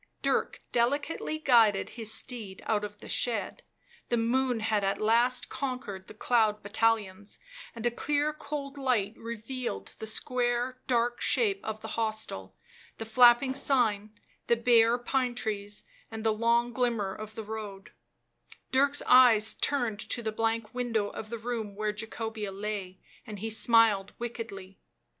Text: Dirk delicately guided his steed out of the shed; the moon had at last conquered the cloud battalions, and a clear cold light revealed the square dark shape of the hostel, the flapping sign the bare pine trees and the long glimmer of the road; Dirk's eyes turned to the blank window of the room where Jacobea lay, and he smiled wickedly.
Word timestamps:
Dirk 0.23 0.63
delicately 0.71 1.37
guided 1.37 1.89
his 1.89 2.11
steed 2.11 2.63
out 2.65 2.83
of 2.83 3.01
the 3.01 3.07
shed; 3.07 3.61
the 4.09 4.17
moon 4.17 4.61
had 4.61 4.83
at 4.83 4.99
last 4.99 5.47
conquered 5.47 6.07
the 6.07 6.15
cloud 6.15 6.63
battalions, 6.63 7.37
and 7.75 7.85
a 7.85 7.91
clear 7.91 8.33
cold 8.33 8.79
light 8.79 9.13
revealed 9.15 9.93
the 9.99 10.07
square 10.07 10.81
dark 10.87 11.21
shape 11.21 11.63
of 11.63 11.81
the 11.81 11.89
hostel, 11.89 12.55
the 12.97 13.05
flapping 13.05 13.53
sign 13.53 14.11
the 14.47 14.55
bare 14.55 14.97
pine 14.97 15.35
trees 15.35 15.83
and 16.09 16.23
the 16.23 16.33
long 16.33 16.73
glimmer 16.73 17.13
of 17.13 17.35
the 17.35 17.43
road; 17.43 17.91
Dirk's 18.71 19.03
eyes 19.05 19.53
turned 19.53 19.99
to 19.99 20.23
the 20.23 20.31
blank 20.31 20.73
window 20.73 21.09
of 21.09 21.29
the 21.29 21.37
room 21.37 21.75
where 21.75 21.93
Jacobea 21.93 22.51
lay, 22.51 22.99
and 23.27 23.37
he 23.37 23.51
smiled 23.51 24.13
wickedly. 24.17 24.79